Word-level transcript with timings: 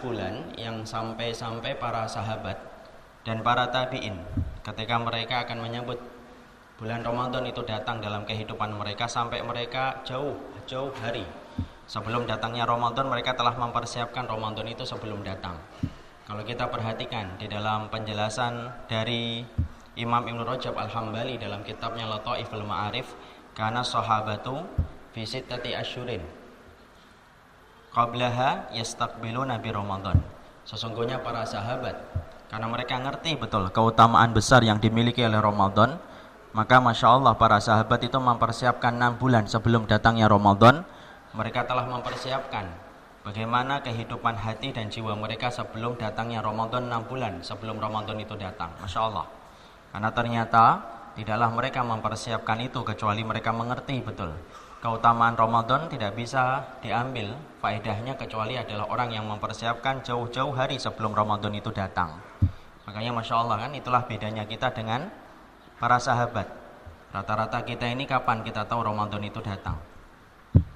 bulan 0.00 0.56
yang 0.56 0.82
sampai-sampai 0.82 1.76
para 1.76 2.08
sahabat 2.08 2.56
dan 3.22 3.44
para 3.44 3.68
tabi'in 3.68 4.16
ketika 4.64 4.96
mereka 4.96 5.44
akan 5.44 5.60
menyambut 5.60 6.00
bulan 6.80 7.04
Ramadan 7.04 7.44
itu 7.44 7.60
datang 7.68 8.00
dalam 8.00 8.24
kehidupan 8.24 8.72
mereka 8.72 9.04
sampai 9.04 9.44
mereka 9.44 10.00
jauh 10.08 10.36
jauh 10.64 10.88
hari. 11.04 11.28
Sebelum 11.84 12.24
datangnya 12.24 12.64
Ramadan 12.64 13.10
mereka 13.10 13.34
telah 13.34 13.52
mempersiapkan 13.58 14.24
Ramadan 14.24 14.64
itu 14.70 14.86
sebelum 14.86 15.20
datang. 15.26 15.58
Kalau 16.24 16.46
kita 16.46 16.70
perhatikan 16.70 17.34
di 17.36 17.50
dalam 17.50 17.90
penjelasan 17.90 18.86
dari 18.86 19.42
Imam 19.98 20.22
Ibn 20.22 20.46
Rajab 20.46 20.78
Al-Hambali 20.78 21.36
dalam 21.36 21.66
kitabnya 21.66 22.06
Lataiful 22.06 22.62
Ma'arif 22.62 23.10
karena 23.58 23.82
sahabatu 23.82 24.62
fi 25.10 25.26
sittati 25.26 25.74
asyurin 25.74 26.22
qablaha 27.90 28.70
yastaqbilu 28.74 29.42
Nabi 29.46 29.70
Ramadan. 29.74 30.18
Sesungguhnya 30.62 31.18
para 31.18 31.42
sahabat 31.42 31.98
karena 32.50 32.66
mereka 32.70 32.98
ngerti 32.98 33.38
betul 33.38 33.70
keutamaan 33.70 34.30
besar 34.34 34.62
yang 34.62 34.78
dimiliki 34.78 35.22
oleh 35.22 35.38
Ramadan, 35.38 35.98
maka 36.54 36.78
masya 36.78 37.18
Allah 37.18 37.34
para 37.34 37.58
sahabat 37.58 38.02
itu 38.06 38.18
mempersiapkan 38.18 38.94
enam 38.94 39.18
bulan 39.18 39.46
sebelum 39.46 39.86
datangnya 39.86 40.30
Ramadan. 40.30 40.82
Mereka 41.34 41.66
telah 41.66 41.86
mempersiapkan 41.86 42.66
bagaimana 43.22 43.82
kehidupan 43.82 44.34
hati 44.34 44.74
dan 44.74 44.90
jiwa 44.90 45.14
mereka 45.14 45.50
sebelum 45.50 45.94
datangnya 45.98 46.42
Ramadan 46.42 46.90
enam 46.90 47.06
bulan 47.06 47.42
sebelum 47.42 47.78
Ramadan 47.78 48.18
itu 48.18 48.34
datang. 48.38 48.70
Masya 48.82 49.00
Allah. 49.10 49.26
Karena 49.90 50.10
ternyata 50.14 50.64
tidaklah 51.20 51.52
mereka 51.52 51.84
mempersiapkan 51.84 52.64
itu 52.64 52.80
kecuali 52.80 53.20
mereka 53.20 53.52
mengerti 53.52 54.00
betul 54.00 54.32
keutamaan 54.80 55.36
Ramadan 55.36 55.92
tidak 55.92 56.16
bisa 56.16 56.64
diambil 56.80 57.36
faedahnya 57.60 58.16
kecuali 58.16 58.56
adalah 58.56 58.88
orang 58.88 59.12
yang 59.12 59.28
mempersiapkan 59.28 60.00
jauh-jauh 60.00 60.56
hari 60.56 60.80
sebelum 60.80 61.12
Ramadan 61.12 61.52
itu 61.52 61.68
datang. 61.68 62.16
Makanya 62.88 63.12
Masya 63.12 63.44
Allah 63.44 63.56
kan 63.68 63.72
itulah 63.76 64.02
bedanya 64.08 64.48
kita 64.48 64.72
dengan 64.72 65.12
para 65.76 66.00
sahabat. 66.00 66.48
Rata-rata 67.12 67.60
kita 67.62 67.86
ini 67.92 68.08
kapan 68.08 68.40
kita 68.40 68.64
tahu 68.64 68.80
Ramadan 68.80 69.20
itu 69.20 69.44
datang? 69.44 69.76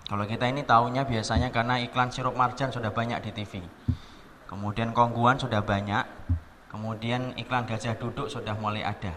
Kalau 0.05 0.29
kita 0.29 0.53
ini 0.53 0.61
tahunya 0.61 1.09
biasanya 1.09 1.49
karena 1.49 1.81
iklan 1.81 2.13
sirup 2.13 2.37
marjan 2.37 2.69
sudah 2.69 2.93
banyak 2.93 3.25
di 3.25 3.31
TV. 3.33 3.65
Kemudian 4.45 4.93
kongguan 4.93 5.41
sudah 5.41 5.65
banyak. 5.65 6.05
Kemudian 6.69 7.33
iklan 7.41 7.65
gajah 7.65 7.97
duduk 7.97 8.29
sudah 8.29 8.53
mulai 8.61 8.85
ada. 8.85 9.17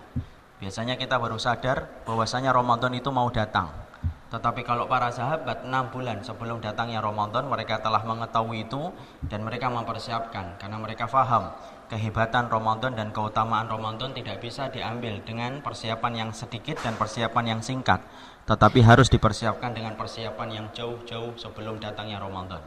Biasanya 0.57 0.97
kita 0.97 1.21
baru 1.21 1.37
sadar 1.37 1.85
bahwasanya 2.05 2.49
Ramadan 2.49 2.93
itu 2.97 3.13
mau 3.13 3.29
datang 3.29 3.87
tetapi 4.27 4.67
kalau 4.67 4.91
para 4.91 5.07
sahabat 5.07 5.63
enam 5.63 5.87
bulan 5.87 6.19
sebelum 6.19 6.59
datangnya 6.59 6.99
Ramadan 6.99 7.47
mereka 7.47 7.79
telah 7.79 8.03
mengetahui 8.03 8.67
itu 8.67 8.91
dan 9.23 9.39
mereka 9.47 9.71
mempersiapkan 9.71 10.59
karena 10.59 10.75
mereka 10.75 11.07
faham 11.07 11.55
kehebatan 11.87 12.51
Ramadan 12.51 12.91
dan 12.91 13.15
keutamaan 13.15 13.71
Ramadan 13.71 14.11
tidak 14.11 14.43
bisa 14.43 14.67
diambil 14.67 15.23
dengan 15.23 15.63
persiapan 15.63 16.27
yang 16.27 16.29
sedikit 16.35 16.75
dan 16.83 16.99
persiapan 16.99 17.55
yang 17.55 17.61
singkat 17.63 18.03
tetapi 18.43 18.83
harus 18.83 19.07
dipersiapkan 19.07 19.71
dengan 19.71 19.95
persiapan 19.95 20.49
yang 20.51 20.65
jauh-jauh 20.75 21.35
sebelum 21.39 21.79
datangnya 21.79 22.19
Ramadan. 22.19 22.63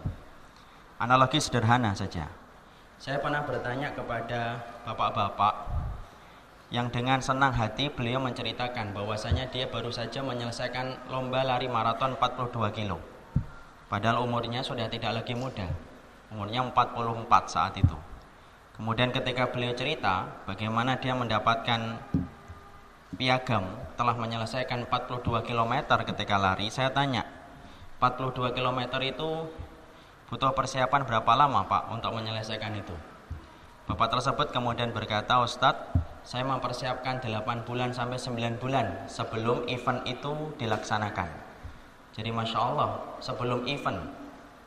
Analogi 1.00 1.40
sederhana 1.40 1.96
saja. 1.96 2.28
Saya 3.00 3.16
pernah 3.16 3.40
bertanya 3.48 3.88
kepada 3.96 4.60
bapak-bapak 4.84 5.49
yang 6.70 6.86
dengan 6.94 7.18
senang 7.18 7.50
hati 7.50 7.90
beliau 7.90 8.22
menceritakan 8.22 8.94
bahwasanya 8.94 9.50
dia 9.50 9.66
baru 9.66 9.90
saja 9.90 10.22
menyelesaikan 10.22 11.10
lomba 11.10 11.42
lari 11.42 11.66
maraton 11.66 12.14
42 12.14 12.70
kilo. 12.70 13.02
Padahal 13.90 14.22
umurnya 14.22 14.62
sudah 14.62 14.86
tidak 14.86 15.10
lagi 15.18 15.34
muda. 15.34 15.66
Umurnya 16.30 16.62
44 16.62 17.26
saat 17.50 17.74
itu. 17.74 17.98
Kemudian 18.78 19.10
ketika 19.10 19.50
beliau 19.50 19.74
cerita 19.74 20.30
bagaimana 20.46 20.94
dia 21.02 21.10
mendapatkan 21.18 21.98
piagam 23.18 23.66
telah 23.98 24.14
menyelesaikan 24.14 24.86
42 24.86 25.42
km 25.42 25.74
ketika 26.06 26.38
lari, 26.38 26.70
saya 26.70 26.94
tanya, 26.94 27.26
42 27.98 28.54
km 28.54 28.80
itu 29.02 29.50
butuh 30.30 30.54
persiapan 30.54 31.02
berapa 31.02 31.32
lama 31.34 31.66
Pak 31.66 31.90
untuk 31.90 32.14
menyelesaikan 32.14 32.78
itu? 32.78 32.94
Bapak 33.90 34.14
tersebut 34.14 34.54
kemudian 34.54 34.94
berkata, 34.94 35.42
Ustadz, 35.42 36.09
saya 36.22 36.44
mempersiapkan 36.44 37.24
8 37.24 37.66
bulan 37.66 37.90
sampai 37.90 38.20
9 38.20 38.60
bulan 38.60 39.08
sebelum 39.08 39.64
event 39.66 40.04
itu 40.04 40.32
dilaksanakan. 40.60 41.28
Jadi 42.12 42.30
Masya 42.34 42.58
Allah, 42.58 42.90
sebelum 43.22 43.64
event 43.70 44.04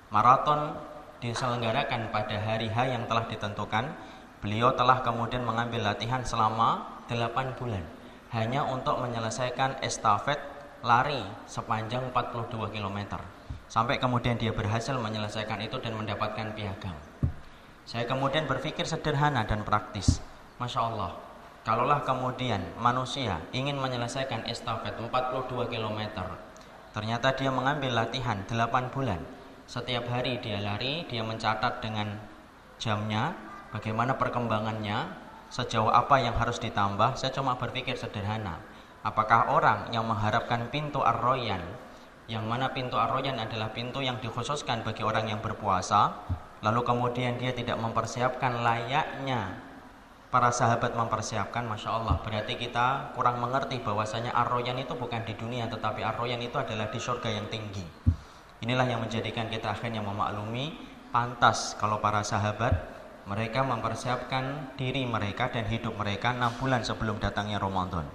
maraton 0.09 0.73
diselenggarakan 1.21 2.11
pada 2.11 2.35
hari 2.39 2.67
H 2.67 2.77
yang 2.89 3.03
telah 3.05 3.25
ditentukan, 3.29 3.85
beliau 4.43 4.75
telah 4.75 4.99
kemudian 5.05 5.45
mengambil 5.45 5.93
latihan 5.93 6.25
selama 6.25 7.03
8 7.07 7.59
bulan 7.59 7.83
hanya 8.33 8.65
untuk 8.65 8.97
menyelesaikan 8.97 9.77
estafet 9.85 10.41
lari 10.81 11.21
sepanjang 11.45 12.11
42 12.11 12.73
km. 12.73 13.21
Sampai 13.69 13.97
kemudian 14.01 14.35
dia 14.35 14.51
berhasil 14.51 14.93
menyelesaikan 14.97 15.61
itu 15.63 15.79
dan 15.79 15.95
mendapatkan 15.95 16.51
piagam. 16.53 16.97
Saya 17.83 18.03
kemudian 18.09 18.45
berpikir 18.49 18.83
sederhana 18.87 19.43
dan 19.47 19.63
praktis. 19.63 20.19
Masya 20.59 20.79
Allah, 20.81 21.11
Kalaulah 21.63 22.03
kemudian 22.03 22.59
manusia 22.75 23.39
ingin 23.55 23.79
menyelesaikan 23.79 24.43
estafet 24.51 24.99
42 24.99 25.71
km, 25.71 25.99
ternyata 26.91 27.31
dia 27.39 27.55
mengambil 27.55 28.03
latihan 28.03 28.43
8 28.43 28.91
bulan. 28.91 29.23
Setiap 29.63 30.11
hari 30.11 30.43
dia 30.43 30.59
lari, 30.59 31.07
dia 31.07 31.23
mencatat 31.23 31.79
dengan 31.79 32.19
jamnya, 32.83 33.31
bagaimana 33.71 34.19
perkembangannya, 34.19 35.07
sejauh 35.47 35.87
apa 35.87 36.19
yang 36.19 36.35
harus 36.35 36.59
ditambah. 36.59 37.15
Saya 37.15 37.31
cuma 37.31 37.55
berpikir 37.55 37.95
sederhana. 37.95 38.59
Apakah 38.99 39.47
orang 39.47 39.87
yang 39.95 40.03
mengharapkan 40.03 40.67
pintu 40.67 40.99
arroyan, 40.99 41.63
yang 42.27 42.43
mana 42.43 42.75
pintu 42.75 42.99
arroyan 42.99 43.39
adalah 43.39 43.71
pintu 43.71 44.03
yang 44.03 44.19
dikhususkan 44.19 44.83
bagi 44.83 45.07
orang 45.07 45.31
yang 45.31 45.39
berpuasa, 45.39 46.11
lalu 46.59 46.83
kemudian 46.83 47.39
dia 47.39 47.55
tidak 47.55 47.79
mempersiapkan 47.79 48.67
layaknya 48.67 49.71
para 50.33 50.49
sahabat 50.49 50.97
mempersiapkan 50.97 51.61
Masya 51.61 51.89
Allah. 51.93 52.17
Berarti 52.25 52.57
kita 52.57 53.13
kurang 53.13 53.37
mengerti 53.37 53.77
bahwasanya 53.85 54.33
arroyan 54.33 54.81
itu 54.81 54.97
bukan 54.97 55.21
di 55.21 55.37
dunia 55.37 55.69
tetapi 55.69 56.01
arroyan 56.01 56.41
itu 56.41 56.57
adalah 56.57 56.89
di 56.89 56.97
surga 56.97 57.29
yang 57.29 57.45
tinggi. 57.53 57.85
Inilah 58.65 58.89
yang 58.89 59.05
menjadikan 59.05 59.45
kita 59.53 59.77
akhirnya 59.77 60.01
memaklumi 60.01 60.73
pantas 61.13 61.77
kalau 61.77 62.01
para 62.01 62.25
sahabat 62.25 62.73
mereka 63.29 63.61
mempersiapkan 63.61 64.73
diri 64.73 65.05
mereka 65.05 65.53
dan 65.53 65.69
hidup 65.69 65.93
mereka 66.01 66.33
6 66.33 66.57
bulan 66.57 66.81
sebelum 66.81 67.21
datangnya 67.21 67.61
Ramadan. 67.61 68.09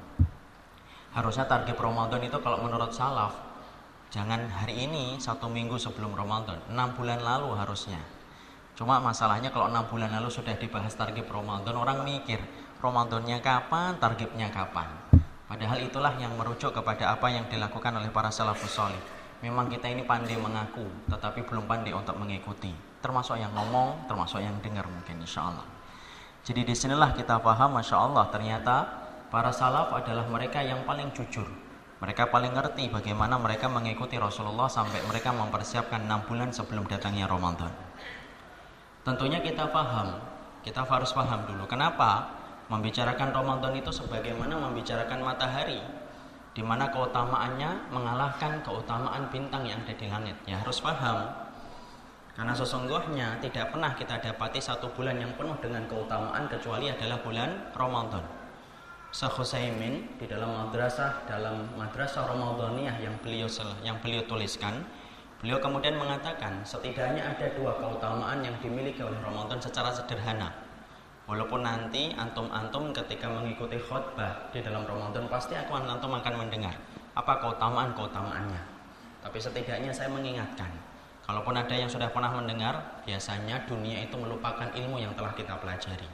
Harusnya 1.14 1.46
target 1.46 1.78
Ramadan 1.78 2.18
itu 2.26 2.34
kalau 2.42 2.66
menurut 2.66 2.90
salaf 2.90 3.38
jangan 4.10 4.50
hari 4.50 4.90
ini 4.90 5.22
satu 5.22 5.46
minggu 5.46 5.78
sebelum 5.78 6.18
Ramadan 6.18 6.58
6 6.66 6.98
bulan 6.98 7.22
lalu 7.22 7.54
harusnya 7.54 8.17
Cuma 8.78 9.02
masalahnya 9.02 9.50
kalau 9.50 9.66
enam 9.66 9.90
bulan 9.90 10.14
lalu 10.14 10.30
sudah 10.30 10.54
dibahas 10.54 10.94
target 10.94 11.26
Ramadan, 11.26 11.74
orang 11.74 12.06
mikir 12.06 12.38
Ramadannya 12.78 13.42
kapan, 13.42 13.98
targetnya 13.98 14.54
kapan. 14.54 14.86
Padahal 15.50 15.82
itulah 15.82 16.14
yang 16.14 16.30
merujuk 16.38 16.70
kepada 16.70 17.10
apa 17.10 17.26
yang 17.26 17.50
dilakukan 17.50 17.90
oleh 17.98 18.06
para 18.14 18.30
salafus 18.30 18.70
solih. 18.70 19.02
Memang 19.42 19.66
kita 19.66 19.90
ini 19.90 20.06
pandai 20.06 20.38
mengaku, 20.38 20.86
tetapi 21.10 21.42
belum 21.42 21.66
pandai 21.66 21.90
untuk 21.90 22.14
mengikuti. 22.22 22.70
Termasuk 23.02 23.42
yang 23.42 23.50
ngomong, 23.50 24.06
termasuk 24.06 24.38
yang 24.38 24.54
dengar 24.62 24.86
mungkin 24.86 25.26
insya 25.26 25.50
Allah. 25.50 25.66
Jadi 26.46 26.62
di 26.62 26.74
sinilah 26.78 27.18
kita 27.18 27.42
paham, 27.42 27.74
masya 27.74 27.98
Allah 27.98 28.30
ternyata 28.30 28.76
para 29.26 29.50
salaf 29.50 29.90
adalah 29.90 30.22
mereka 30.30 30.62
yang 30.62 30.86
paling 30.86 31.10
jujur. 31.10 31.50
Mereka 31.98 32.30
paling 32.30 32.54
ngerti 32.54 32.94
bagaimana 32.94 33.42
mereka 33.42 33.66
mengikuti 33.66 34.22
Rasulullah 34.22 34.70
sampai 34.70 35.02
mereka 35.10 35.34
mempersiapkan 35.34 36.06
enam 36.06 36.22
bulan 36.30 36.54
sebelum 36.54 36.86
datangnya 36.86 37.26
Ramadan. 37.26 37.74
Tentunya 39.08 39.40
kita 39.40 39.72
paham, 39.72 40.20
kita 40.60 40.84
harus 40.84 41.16
paham 41.16 41.48
dulu 41.48 41.64
kenapa 41.64 42.28
membicarakan 42.68 43.32
Ramadan 43.32 43.72
itu 43.72 43.88
sebagaimana 43.88 44.60
membicarakan 44.68 45.24
matahari 45.24 45.80
di 46.52 46.60
mana 46.60 46.92
keutamaannya 46.92 47.88
mengalahkan 47.88 48.60
keutamaan 48.60 49.32
bintang 49.32 49.64
yang 49.64 49.80
ada 49.80 49.96
di 49.96 50.12
langit. 50.12 50.36
Ya 50.44 50.60
harus 50.60 50.84
paham. 50.84 51.24
Karena 52.36 52.52
sesungguhnya 52.52 53.40
tidak 53.40 53.72
pernah 53.72 53.96
kita 53.96 54.20
dapati 54.20 54.60
satu 54.60 54.92
bulan 54.92 55.16
yang 55.16 55.32
penuh 55.40 55.56
dengan 55.56 55.88
keutamaan 55.88 56.44
kecuali 56.44 56.92
adalah 56.92 57.16
bulan 57.24 57.72
Ramadan. 57.72 58.20
Syekh 59.08 59.40
Husaimin 59.40 60.20
di 60.20 60.28
dalam 60.28 60.52
madrasah 60.52 61.24
dalam 61.24 61.64
madrasah 61.80 62.28
Ramadaniyah 62.28 63.00
yang 63.00 63.16
beliau 63.24 63.48
yang 63.80 63.96
beliau 64.04 64.20
tuliskan 64.28 64.84
Beliau 65.38 65.62
kemudian 65.62 65.94
mengatakan 65.94 66.62
setidaknya 66.66 67.22
ada 67.22 67.46
dua 67.54 67.78
keutamaan 67.78 68.42
yang 68.42 68.58
dimiliki 68.58 68.98
oleh 69.02 69.18
Ramadan 69.22 69.62
secara 69.62 69.94
sederhana. 69.94 70.50
Walaupun 71.30 71.62
nanti 71.62 72.10
antum-antum 72.16 72.90
ketika 72.90 73.28
mengikuti 73.28 73.76
khutbah 73.78 74.50
di 74.50 74.64
dalam 74.64 74.82
Ramadan 74.88 75.28
pasti 75.28 75.54
aku 75.54 75.76
antum 75.76 76.10
akan 76.10 76.34
mendengar 76.34 76.74
apa 77.14 77.38
keutamaan-keutamaannya. 77.38 78.62
Tapi 79.22 79.38
setidaknya 79.38 79.92
saya 79.92 80.08
mengingatkan 80.10 80.72
Kalaupun 81.28 81.60
ada 81.60 81.76
yang 81.76 81.92
sudah 81.92 82.08
pernah 82.08 82.32
mendengar, 82.32 83.04
biasanya 83.04 83.68
dunia 83.68 84.00
itu 84.00 84.16
melupakan 84.16 84.64
ilmu 84.72 84.96
yang 84.96 85.12
telah 85.12 85.36
kita 85.36 85.60
pelajari. 85.60 86.08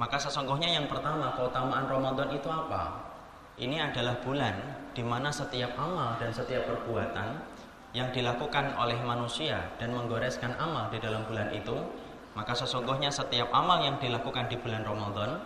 Maka 0.00 0.16
sesungguhnya 0.16 0.72
yang 0.72 0.88
pertama 0.88 1.36
keutamaan 1.36 1.84
Ramadan 1.84 2.32
itu 2.32 2.48
apa? 2.48 3.12
Ini 3.60 3.92
adalah 3.92 4.16
bulan 4.24 4.56
di 4.96 5.04
mana 5.04 5.28
setiap 5.28 5.76
amal 5.76 6.16
dan 6.16 6.32
setiap 6.32 6.64
perbuatan 6.64 7.44
yang 7.92 8.08
dilakukan 8.08 8.72
oleh 8.80 8.96
manusia 9.04 9.60
dan 9.76 9.92
menggoreskan 9.92 10.56
amal 10.56 10.88
di 10.88 10.96
dalam 10.96 11.24
bulan 11.28 11.52
itu, 11.52 11.76
maka 12.32 12.56
sesungguhnya 12.56 13.12
setiap 13.12 13.52
amal 13.52 13.84
yang 13.84 14.00
dilakukan 14.00 14.48
di 14.48 14.56
bulan 14.56 14.80
Ramadan, 14.84 15.36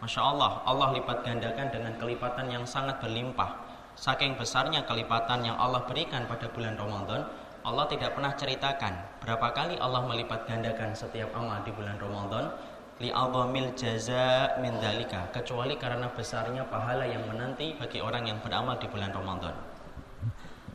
Masya 0.00 0.20
Allah, 0.24 0.64
Allah 0.64 0.88
lipat 0.96 1.22
gandakan 1.22 1.68
dengan 1.68 1.92
kelipatan 2.00 2.48
yang 2.48 2.64
sangat 2.64 2.98
berlimpah. 2.98 3.54
Saking 3.92 4.40
besarnya 4.40 4.88
kelipatan 4.88 5.44
yang 5.44 5.54
Allah 5.60 5.84
berikan 5.84 6.24
pada 6.24 6.48
bulan 6.48 6.80
Ramadan, 6.80 7.28
Allah 7.62 7.86
tidak 7.86 8.18
pernah 8.18 8.34
ceritakan 8.34 9.22
berapa 9.22 9.54
kali 9.54 9.78
Allah 9.78 10.02
melipat 10.02 10.50
gandakan 10.50 10.96
setiap 10.98 11.30
amal 11.38 11.62
di 11.62 11.70
bulan 11.70 11.94
Ramadan 12.00 12.50
li 12.98 13.14
azamil 13.14 13.70
jaza 13.78 14.58
min 14.58 14.74
dalika 14.82 15.30
kecuali 15.30 15.78
karena 15.78 16.10
besarnya 16.10 16.66
pahala 16.66 17.06
yang 17.06 17.22
menanti 17.30 17.78
bagi 17.78 18.02
orang 18.02 18.26
yang 18.26 18.38
beramal 18.42 18.74
di 18.82 18.90
bulan 18.90 19.14
Ramadan. 19.14 19.54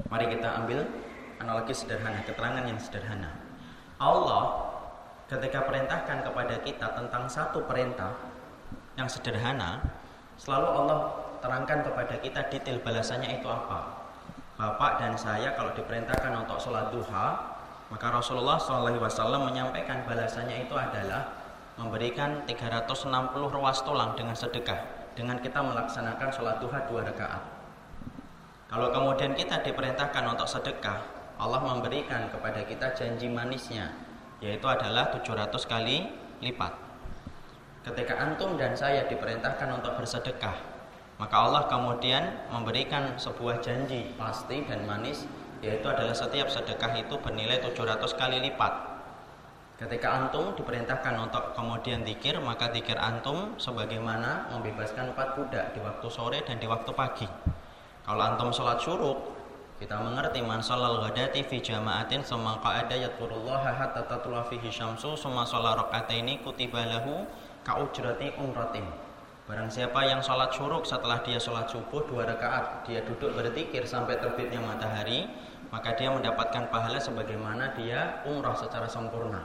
Mari 0.08 0.26
kita 0.32 0.64
ambil 0.64 0.88
analogi 1.42 1.74
sederhana, 1.74 2.22
keterangan 2.26 2.64
yang 2.66 2.80
sederhana. 2.80 3.32
Allah 3.98 4.74
ketika 5.28 5.66
perintahkan 5.66 6.24
kepada 6.24 6.56
kita 6.64 6.88
tentang 6.96 7.28
satu 7.28 7.66
perintah 7.66 8.16
yang 8.96 9.10
sederhana, 9.10 9.84
selalu 10.38 10.68
Allah 10.72 11.00
terangkan 11.42 11.86
kepada 11.86 12.16
kita 12.22 12.42
detail 12.50 12.78
balasannya 12.82 13.42
itu 13.42 13.48
apa. 13.50 14.10
Bapak 14.58 14.98
dan 14.98 15.14
saya 15.14 15.54
kalau 15.54 15.70
diperintahkan 15.78 16.34
untuk 16.34 16.58
sholat 16.58 16.90
duha, 16.90 17.58
maka 17.94 18.08
Rasulullah 18.10 18.58
SAW 18.58 19.46
menyampaikan 19.46 20.02
balasannya 20.02 20.66
itu 20.66 20.74
adalah 20.74 21.30
memberikan 21.78 22.42
360 22.50 23.14
ruas 23.54 23.78
tulang 23.86 24.18
dengan 24.18 24.34
sedekah 24.34 24.98
dengan 25.18 25.42
kita 25.42 25.62
melaksanakan 25.62 26.30
sholat 26.30 26.62
duha 26.62 26.86
dua 26.86 27.02
rakaat. 27.10 27.42
Kalau 28.70 28.94
kemudian 28.94 29.34
kita 29.34 29.66
diperintahkan 29.66 30.24
untuk 30.30 30.46
sedekah, 30.46 31.17
Allah 31.38 31.62
memberikan 31.62 32.34
kepada 32.34 32.66
kita 32.66 32.98
janji 32.98 33.30
manisnya, 33.30 33.94
yaitu 34.42 34.66
adalah 34.66 35.14
700 35.14 35.54
kali 35.70 36.10
lipat. 36.42 36.74
Ketika 37.86 38.18
antum 38.18 38.58
dan 38.58 38.74
saya 38.74 39.06
diperintahkan 39.06 39.70
untuk 39.78 39.96
bersedekah, 40.02 40.58
maka 41.22 41.36
Allah 41.38 41.70
kemudian 41.70 42.50
memberikan 42.50 43.18
sebuah 43.18 43.62
janji 43.62 44.14
pasti 44.18 44.66
dan 44.66 44.86
manis 44.86 45.26
yaitu 45.62 45.90
adalah 45.90 46.14
setiap 46.14 46.46
sedekah 46.50 46.94
itu 47.02 47.18
bernilai 47.18 47.58
700 47.62 48.06
kali 48.14 48.38
lipat. 48.50 48.74
Ketika 49.78 50.10
antum 50.10 50.58
diperintahkan 50.58 51.14
untuk 51.22 51.54
kemudian 51.54 52.02
dikir, 52.02 52.42
maka 52.42 52.74
dikir 52.74 52.98
antum 52.98 53.54
sebagaimana 53.62 54.50
membebaskan 54.54 55.14
empat 55.14 55.38
budak 55.38 55.66
di 55.78 55.80
waktu 55.82 56.08
sore 56.10 56.42
dan 56.46 56.58
di 56.58 56.66
waktu 56.66 56.90
pagi. 56.98 57.30
Kalau 58.02 58.24
antum 58.26 58.50
sholat 58.50 58.82
syuruk, 58.82 59.37
kita 59.78 59.94
mengerti 59.94 60.42
man 60.42 60.58
sholal 60.58 61.06
ghadati 61.06 61.46
fi 61.46 61.62
jama'atin 61.62 62.26
summa 62.26 62.58
qa'ada 62.66 62.98
yadkurullaha 62.98 63.78
hatta 63.78 64.10
tatlu'a 64.10 64.50
fihi 64.50 64.74
syamsu 64.74 65.14
summa 65.14 65.46
sholat 65.46 65.78
raka'ataini 65.78 66.42
kutiba 66.42 66.82
lahu 66.82 67.30
ka'ujrati 67.62 68.34
umratin 68.42 68.86
Barang 69.48 69.72
siapa 69.72 70.04
yang 70.04 70.20
sholat 70.20 70.52
syuruk 70.52 70.84
setelah 70.84 71.24
dia 71.24 71.40
sholat 71.40 71.72
subuh 71.72 72.04
dua 72.04 72.28
rakaat, 72.28 72.84
dia 72.84 73.00
duduk 73.08 73.32
berzikir 73.32 73.88
sampai 73.88 74.20
terbitnya 74.20 74.60
matahari, 74.60 75.24
maka 75.72 75.96
dia 75.96 76.12
mendapatkan 76.12 76.68
pahala 76.68 77.00
sebagaimana 77.00 77.72
dia 77.80 78.20
umrah 78.28 78.60
secara 78.60 78.92
sempurna. 78.92 79.40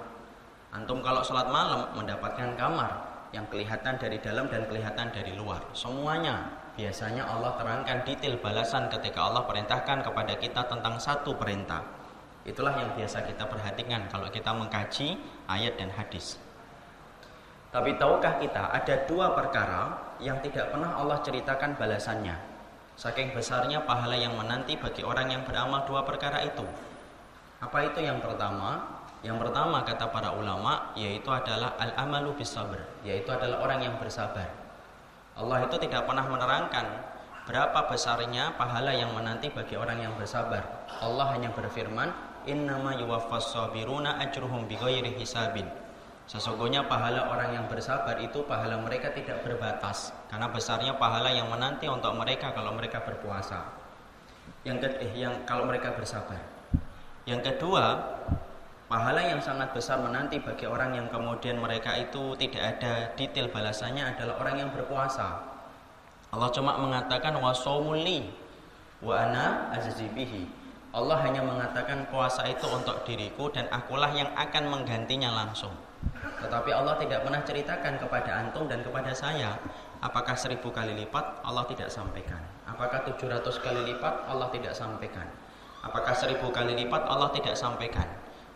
Antum 0.74 1.06
kalau 1.06 1.22
sholat 1.22 1.46
malam 1.54 1.94
mendapatkan 1.94 2.58
kamar 2.58 2.90
yang 3.30 3.46
kelihatan 3.46 3.94
dari 3.94 4.18
dalam 4.18 4.50
dan 4.50 4.66
kelihatan 4.66 5.14
dari 5.14 5.38
luar. 5.38 5.62
Semuanya 5.70 6.50
biasanya 6.76 7.28
Allah 7.28 7.52
terangkan 7.60 8.04
detail 8.08 8.40
balasan 8.40 8.88
ketika 8.88 9.28
Allah 9.28 9.44
perintahkan 9.44 10.04
kepada 10.04 10.34
kita 10.40 10.64
tentang 10.68 10.96
satu 10.96 11.36
perintah. 11.36 11.84
Itulah 12.42 12.74
yang 12.74 12.90
biasa 12.98 13.22
kita 13.22 13.46
perhatikan 13.46 14.10
kalau 14.10 14.26
kita 14.32 14.50
mengkaji 14.50 15.20
ayat 15.46 15.78
dan 15.78 15.94
hadis. 15.94 16.40
Tapi 17.72 17.96
tahukah 17.96 18.36
kita 18.36 18.68
ada 18.68 18.94
dua 19.08 19.32
perkara 19.32 20.12
yang 20.20 20.42
tidak 20.44 20.74
pernah 20.74 20.92
Allah 20.98 21.22
ceritakan 21.24 21.78
balasannya. 21.78 22.36
Saking 22.98 23.32
besarnya 23.32 23.80
pahala 23.88 24.12
yang 24.12 24.36
menanti 24.36 24.76
bagi 24.76 25.00
orang 25.00 25.32
yang 25.32 25.42
beramal 25.48 25.88
dua 25.88 26.04
perkara 26.04 26.44
itu. 26.44 26.66
Apa 27.62 27.88
itu 27.88 28.04
yang 28.04 28.20
pertama? 28.20 29.00
Yang 29.22 29.38
pertama 29.38 29.86
kata 29.86 30.10
para 30.10 30.34
ulama 30.34 30.92
yaitu 30.98 31.30
adalah 31.30 31.78
al-amalu 31.78 32.36
bisabr, 32.42 32.82
yaitu 33.06 33.30
adalah 33.30 33.62
orang 33.62 33.86
yang 33.86 33.94
bersabar. 33.96 34.61
Allah 35.36 35.64
itu 35.64 35.76
tidak 35.80 36.04
pernah 36.04 36.28
menerangkan 36.28 36.86
berapa 37.48 37.90
besarnya 37.90 38.54
pahala 38.54 38.94
yang 38.94 39.10
menanti 39.16 39.50
bagi 39.50 39.74
orang 39.74 39.98
yang 39.98 40.14
bersabar. 40.14 40.86
Allah 41.02 41.26
hanya 41.34 41.50
berfirman, 41.50 42.12
"Innama 42.46 42.94
yuwaffas 42.94 43.50
sabiruna 43.50 44.22
ajruhum 44.22 44.70
bighairi 44.70 45.18
hisabin." 45.18 45.66
Sesungguhnya 46.30 46.86
pahala 46.86 47.28
orang 47.34 47.50
yang 47.58 47.66
bersabar 47.66 48.14
itu 48.22 48.46
pahala 48.46 48.78
mereka 48.78 49.10
tidak 49.10 49.42
berbatas 49.42 50.14
karena 50.30 50.46
besarnya 50.54 50.94
pahala 50.94 51.34
yang 51.34 51.50
menanti 51.50 51.90
untuk 51.90 52.14
mereka 52.14 52.54
kalau 52.54 52.72
mereka 52.78 53.02
berpuasa. 53.02 53.74
Yang 54.62 54.86
kedua, 54.86 55.02
eh, 55.02 55.12
yang 55.18 55.34
kalau 55.42 55.66
mereka 55.66 55.90
bersabar. 55.98 56.38
Yang 57.26 57.40
kedua, 57.50 57.84
pahala 58.92 59.24
yang 59.24 59.40
sangat 59.40 59.72
besar 59.72 60.04
menanti 60.04 60.36
bagi 60.36 60.68
orang 60.68 60.92
yang 60.92 61.08
kemudian 61.08 61.56
mereka 61.56 61.96
itu 61.96 62.36
tidak 62.36 62.76
ada 62.76 63.08
detail 63.16 63.48
balasannya 63.48 64.04
adalah 64.04 64.36
orang 64.36 64.60
yang 64.60 64.68
berpuasa. 64.68 65.48
Allah 66.28 66.52
cuma 66.52 66.76
mengatakan 66.76 67.32
wasomuli 67.40 68.28
wa 69.00 69.16
ana 69.16 69.72
azazibihi. 69.72 70.44
Allah 70.92 71.24
hanya 71.24 71.40
mengatakan 71.40 72.04
puasa 72.12 72.44
itu 72.44 72.68
untuk 72.68 73.00
diriku 73.08 73.48
dan 73.48 73.64
akulah 73.72 74.12
yang 74.12 74.28
akan 74.36 74.68
menggantinya 74.68 75.40
langsung. 75.40 75.72
Tetapi 76.44 76.68
Allah 76.76 77.00
tidak 77.00 77.24
pernah 77.24 77.40
ceritakan 77.40 77.96
kepada 77.96 78.44
antum 78.44 78.66
dan 78.66 78.82
kepada 78.82 79.14
saya 79.14 79.54
Apakah 80.02 80.34
seribu 80.34 80.74
kali 80.74 80.98
lipat 80.98 81.46
Allah 81.46 81.62
tidak 81.70 81.86
sampaikan 81.86 82.42
Apakah 82.66 83.06
tujuh 83.06 83.30
ratus 83.30 83.62
kali 83.62 83.86
lipat 83.86 84.26
Allah 84.26 84.50
tidak 84.50 84.74
sampaikan 84.74 85.30
Apakah 85.86 86.10
seribu 86.10 86.50
kali 86.50 86.74
lipat 86.74 87.06
Allah 87.06 87.30
tidak 87.30 87.54
sampaikan 87.54 88.10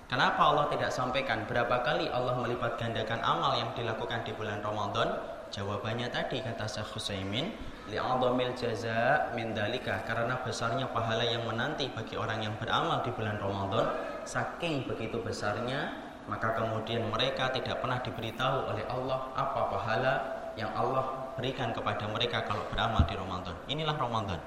Kenapa 0.07 0.55
Allah 0.55 0.67
tidak 0.71 0.95
sampaikan 0.95 1.43
Berapa 1.51 1.83
kali 1.83 2.07
Allah 2.11 2.39
melipat 2.39 2.79
gandakan 2.79 3.19
amal 3.27 3.59
yang 3.59 3.71
dilakukan 3.75 4.23
di 4.23 4.31
bulan 4.35 4.63
Ramadan 4.63 5.19
Jawabannya 5.51 6.11
tadi 6.11 6.43
kata 6.43 6.67
Syekh 6.67 6.95
Husaymin 6.95 7.51
Li'adhamil 7.91 8.55
jaza 8.55 9.35
min 9.35 9.51
dalika 9.51 10.07
Karena 10.07 10.39
besarnya 10.43 10.87
pahala 10.95 11.27
yang 11.27 11.43
menanti 11.47 11.91
bagi 11.91 12.15
orang 12.15 12.43
yang 12.43 12.55
beramal 12.59 13.03
di 13.03 13.11
bulan 13.11 13.39
Ramadan 13.43 13.87
Saking 14.23 14.87
begitu 14.87 15.19
besarnya 15.23 16.07
maka 16.27 16.59
kemudian 16.59 17.07
mereka 17.07 17.55
tidak 17.55 17.79
pernah 17.79 18.03
diberitahu 18.03 18.75
oleh 18.75 18.83
Allah 18.91 19.31
apa 19.39 19.61
pahala 19.71 20.15
yang 20.59 20.75
Allah 20.75 21.31
berikan 21.39 21.71
kepada 21.71 22.03
mereka 22.11 22.43
kalau 22.43 22.67
beramal 22.67 23.07
di 23.07 23.15
Ramadan. 23.15 23.55
Inilah 23.71 23.95
Ramadan. 23.95 24.41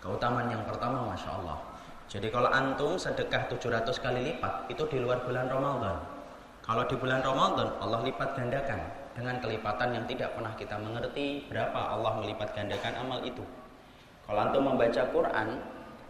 Keutamaan 0.00 0.48
yang 0.48 0.64
pertama 0.64 1.12
Masya 1.12 1.30
Allah. 1.42 1.71
Jadi 2.12 2.28
kalau 2.28 2.52
antum 2.52 3.00
sedekah 3.00 3.48
700 3.48 3.88
kali 3.96 4.20
lipat 4.20 4.68
itu 4.68 4.84
di 4.84 5.00
luar 5.00 5.24
bulan 5.24 5.48
Ramadan. 5.48 5.96
Kalau 6.60 6.84
di 6.84 6.92
bulan 7.00 7.24
Ramadan 7.24 7.72
Allah 7.80 8.04
lipat 8.04 8.36
gandakan 8.36 8.84
dengan 9.16 9.40
kelipatan 9.40 9.96
yang 9.96 10.04
tidak 10.04 10.36
pernah 10.36 10.52
kita 10.52 10.76
mengerti 10.76 11.48
berapa 11.48 11.72
Allah 11.72 12.20
melipat 12.20 12.52
gandakan 12.52 13.00
amal 13.00 13.24
itu. 13.24 13.40
Kalau 14.28 14.44
antum 14.44 14.60
membaca 14.60 15.08
Quran 15.08 15.56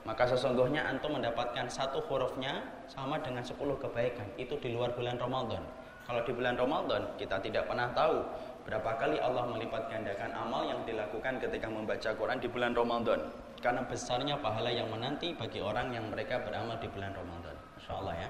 maka 0.02 0.26
sesungguhnya 0.26 0.82
antum 0.90 1.14
mendapatkan 1.14 1.70
satu 1.70 2.02
hurufnya 2.10 2.66
sama 2.90 3.22
dengan 3.22 3.46
10 3.46 3.54
kebaikan 3.54 4.26
itu 4.34 4.58
di 4.58 4.74
luar 4.74 4.90
bulan 4.98 5.14
Ramadan 5.14 5.62
kalau 6.02 6.22
di 6.26 6.32
bulan 6.34 6.58
Ramadan 6.58 7.14
kita 7.14 7.38
tidak 7.38 7.70
pernah 7.70 7.86
tahu 7.94 8.26
berapa 8.66 8.90
kali 8.98 9.22
Allah 9.22 9.46
melipat 9.46 9.86
gandakan 9.86 10.34
amal 10.34 10.66
yang 10.66 10.82
dilakukan 10.82 11.38
ketika 11.38 11.70
membaca 11.70 12.10
Quran 12.14 12.38
di 12.42 12.48
bulan 12.50 12.74
Ramadan 12.74 13.30
karena 13.62 13.86
besarnya 13.86 14.36
pahala 14.42 14.68
yang 14.68 14.90
menanti 14.90 15.32
bagi 15.38 15.62
orang 15.62 15.94
yang 15.94 16.10
mereka 16.10 16.42
beramal 16.42 16.76
di 16.82 16.90
bulan 16.90 17.14
Ramadan. 17.14 17.54
Masya 17.78 17.92
Allah 17.94 18.14
ya. 18.18 18.28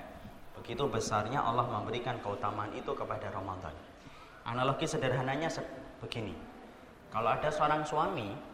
Begitu 0.60 0.84
besarnya 0.86 1.40
Allah 1.40 1.64
memberikan 1.66 2.20
keutamaan 2.20 2.70
itu 2.76 2.92
kepada 2.92 3.32
Ramadan. 3.32 3.72
Analogi 4.44 4.84
sederhananya 4.84 5.48
begini. 6.04 6.36
Kalau 7.08 7.32
ada 7.32 7.48
seorang 7.48 7.82
suami 7.82 8.52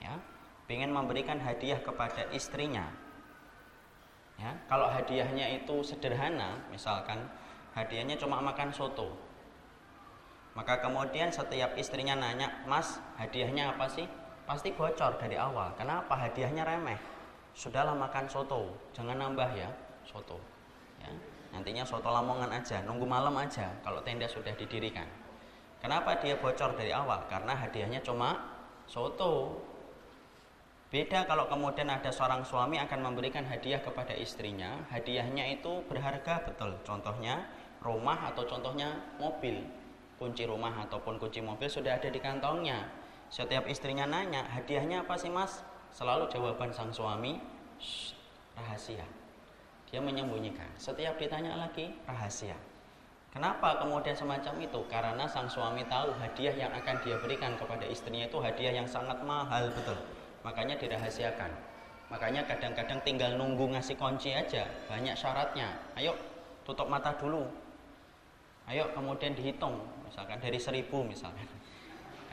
ya 0.00 0.16
ingin 0.68 0.90
memberikan 0.92 1.36
hadiah 1.40 1.80
kepada 1.80 2.28
istrinya 2.32 2.88
ya 4.40 4.52
kalau 4.66 4.90
hadiahnya 4.90 5.62
itu 5.62 5.84
sederhana 5.84 6.58
misalkan 6.72 7.22
hadiahnya 7.76 8.18
cuma 8.18 8.40
makan 8.40 8.72
soto 8.74 9.14
maka 10.54 10.80
kemudian 10.82 11.30
setiap 11.30 11.74
istrinya 11.78 12.18
nanya 12.18 12.64
mas 12.66 12.98
hadiahnya 13.20 13.74
apa 13.74 13.86
sih 13.90 14.06
pasti 14.44 14.72
bocor 14.72 15.16
dari 15.16 15.36
awal 15.40 15.72
kenapa 15.76 16.16
hadiahnya 16.16 16.64
remeh 16.64 17.00
sudahlah 17.56 17.96
makan 17.96 18.28
soto 18.28 18.72
jangan 18.92 19.16
nambah 19.16 19.50
ya 19.56 19.68
soto. 20.06 20.38
Ya. 21.00 21.10
Nantinya 21.56 21.82
soto 21.86 22.12
Lamongan 22.12 22.52
aja, 22.52 22.84
nunggu 22.84 23.06
malam 23.08 23.34
aja 23.40 23.72
kalau 23.82 24.04
tenda 24.04 24.28
sudah 24.28 24.52
didirikan. 24.54 25.08
Kenapa 25.80 26.16
dia 26.20 26.36
bocor 26.40 26.76
dari 26.76 26.92
awal? 26.92 27.28
Karena 27.28 27.52
hadiahnya 27.52 28.00
cuma 28.00 28.40
soto. 28.88 29.60
Beda 30.88 31.26
kalau 31.26 31.50
kemudian 31.50 31.90
ada 31.90 32.08
seorang 32.08 32.46
suami 32.46 32.78
akan 32.78 33.10
memberikan 33.10 33.42
hadiah 33.42 33.82
kepada 33.82 34.14
istrinya, 34.14 34.86
hadiahnya 34.94 35.58
itu 35.58 35.82
berharga 35.90 36.46
betul. 36.46 36.78
Contohnya 36.86 37.50
rumah 37.82 38.30
atau 38.32 38.46
contohnya 38.46 38.94
mobil. 39.18 39.60
Kunci 40.14 40.46
rumah 40.46 40.70
ataupun 40.86 41.18
kunci 41.18 41.42
mobil 41.42 41.66
sudah 41.66 41.98
ada 41.98 42.06
di 42.06 42.22
kantongnya. 42.22 42.86
Setiap 43.32 43.68
istrinya 43.68 44.08
nanya, 44.08 44.44
hadiahnya 44.52 45.04
apa 45.04 45.14
sih 45.14 45.28
mas? 45.28 45.64
Selalu 45.94 46.26
jawaban 46.32 46.74
sang 46.74 46.90
suami, 46.90 47.38
rahasia. 48.58 49.06
Dia 49.88 50.00
menyembunyikan. 50.02 50.66
Setiap 50.74 51.20
ditanya 51.20 51.54
lagi, 51.54 51.94
rahasia. 52.08 52.58
Kenapa 53.30 53.82
kemudian 53.82 54.14
semacam 54.14 54.54
itu? 54.62 54.80
Karena 54.86 55.26
sang 55.26 55.50
suami 55.50 55.82
tahu 55.90 56.14
hadiah 56.22 56.54
yang 56.54 56.70
akan 56.70 57.02
dia 57.02 57.18
berikan 57.18 57.58
kepada 57.58 57.82
istrinya 57.86 58.26
itu 58.26 58.38
hadiah 58.38 58.78
yang 58.78 58.86
sangat 58.86 59.18
mahal 59.26 59.70
betul 59.74 59.98
makanya 60.44 60.76
dirahasiakan 60.76 61.50
makanya 62.12 62.44
kadang-kadang 62.44 63.00
tinggal 63.00 63.32
nunggu 63.34 63.64
ngasih 63.74 63.96
kunci 63.96 64.36
aja 64.36 64.68
banyak 64.86 65.16
syaratnya 65.16 65.72
ayo 65.96 66.12
tutup 66.68 66.86
mata 66.86 67.16
dulu 67.16 67.48
ayo 68.68 68.92
kemudian 68.92 69.32
dihitung 69.32 69.80
misalkan 70.04 70.36
dari 70.38 70.60
seribu 70.60 71.00
misalkan 71.00 71.48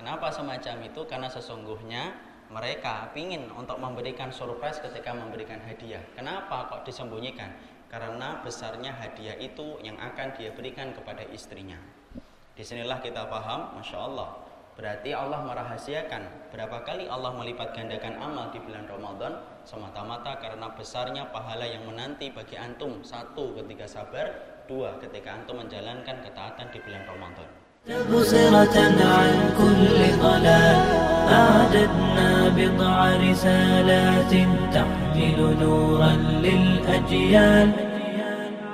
kenapa 0.02 0.34
semacam 0.34 0.82
itu? 0.82 1.02
Karena 1.06 1.30
sesungguhnya 1.30 2.18
mereka 2.50 3.14
ingin 3.14 3.54
untuk 3.54 3.78
memberikan 3.78 4.34
surprise 4.34 4.82
ketika 4.82 5.14
memberikan 5.14 5.62
hadiah. 5.62 6.02
Kenapa 6.18 6.68
kok 6.74 6.82
disembunyikan? 6.90 7.54
Karena 7.86 8.42
besarnya 8.42 8.98
hadiah 8.98 9.38
itu 9.38 9.78
yang 9.86 10.02
akan 10.02 10.34
dia 10.34 10.50
berikan 10.50 10.90
kepada 10.92 11.22
istrinya. 11.30 11.78
Di 12.58 12.66
sinilah 12.66 13.00
kita 13.00 13.30
paham 13.30 13.78
Masya 13.78 13.98
Allah 14.02 14.52
Berarti 14.82 15.12
Allah 15.12 15.44
merahasiakan. 15.44 16.50
Berapa 16.50 16.82
kali 16.88 17.06
Allah 17.06 17.36
melipat 17.36 17.76
gandakan 17.76 18.16
amal 18.18 18.50
di 18.56 18.60
bulan 18.64 18.88
Ramadan? 18.88 19.34
Semata-mata 19.68 20.40
karena 20.40 20.72
besarnya 20.74 21.28
pahala 21.30 21.68
yang 21.68 21.86
menanti 21.86 22.32
bagi 22.32 22.56
antum. 22.56 23.04
Satu 23.04 23.54
ketika 23.60 23.86
sabar, 23.86 24.32
dua 24.66 24.96
ketika 25.04 25.38
antum 25.38 25.60
menjalankan 25.60 26.24
ketaatan 26.24 26.68
di 26.72 26.80
bulan 26.82 27.04
Ramadan. 27.06 27.48
الصلاة 30.42 30.82
أعددنا 31.30 32.30
بضع 32.58 32.96
رسالات 33.32 34.34
تحمل 34.74 35.40
نورا 35.62 36.14
للأجيال. 36.44 37.70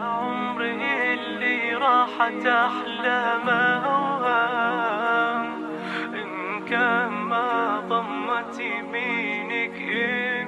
عمره 0.01 0.81
اللي 1.13 1.73
راحت 1.73 2.45
أحلام 2.45 3.49
أوهام. 3.85 5.45
إن 6.13 6.31
كان 6.69 7.11
ما 7.11 7.79
ضمت 7.89 8.59
يمينك 8.59 9.77
إن 9.81 10.46